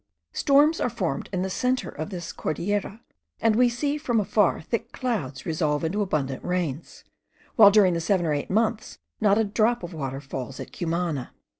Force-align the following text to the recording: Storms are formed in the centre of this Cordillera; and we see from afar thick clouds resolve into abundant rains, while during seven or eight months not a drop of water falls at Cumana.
Storms 0.33 0.81
are 0.81 0.89
formed 0.89 1.29
in 1.31 1.43
the 1.43 1.49
centre 1.51 1.89
of 1.91 2.09
this 2.09 2.33
Cordillera; 2.33 3.01
and 3.39 3.55
we 3.55 3.69
see 3.69 3.99
from 3.99 4.19
afar 4.19 4.59
thick 4.59 4.91
clouds 4.91 5.45
resolve 5.45 5.83
into 5.83 6.01
abundant 6.01 6.43
rains, 6.43 7.03
while 7.55 7.69
during 7.69 7.99
seven 7.99 8.25
or 8.25 8.33
eight 8.33 8.49
months 8.49 8.97
not 9.21 9.37
a 9.37 9.43
drop 9.43 9.83
of 9.83 9.93
water 9.93 10.19
falls 10.19 10.59
at 10.59 10.73
Cumana. 10.75 11.33